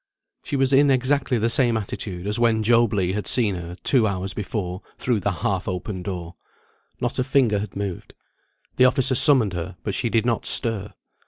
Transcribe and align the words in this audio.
She 0.43 0.55
was 0.55 0.73
in 0.73 0.89
exactly 0.89 1.37
the 1.37 1.47
same 1.47 1.77
attitude 1.77 2.25
as 2.25 2.39
when 2.39 2.63
Job 2.63 2.91
Legh 2.91 3.13
had 3.13 3.27
seen 3.27 3.53
her 3.53 3.75
two 3.83 4.07
hours 4.07 4.33
before 4.33 4.81
through 4.97 5.19
the 5.19 5.29
half 5.31 5.67
open 5.67 6.01
door. 6.01 6.33
Not 6.99 7.19
a 7.19 7.23
finger 7.23 7.59
had 7.59 7.75
moved. 7.75 8.15
The 8.77 8.85
officer 8.85 9.13
summoned 9.13 9.53
her, 9.53 9.77
but 9.83 9.93
she 9.93 10.09
did 10.09 10.25
not 10.25 10.43
stir. 10.47 10.95